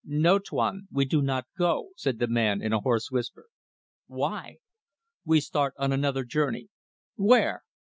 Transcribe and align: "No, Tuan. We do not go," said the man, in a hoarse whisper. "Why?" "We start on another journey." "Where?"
"No, 0.03 0.39
Tuan. 0.39 0.87
We 0.89 1.05
do 1.05 1.21
not 1.21 1.45
go," 1.55 1.89
said 1.95 2.17
the 2.17 2.25
man, 2.25 2.59
in 2.59 2.73
a 2.73 2.79
hoarse 2.79 3.11
whisper. 3.11 3.45
"Why?" 4.07 4.57
"We 5.25 5.39
start 5.39 5.75
on 5.77 5.91
another 5.93 6.23
journey." 6.23 6.69
"Where?" 7.17 7.61